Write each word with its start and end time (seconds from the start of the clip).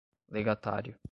legatário 0.29 0.97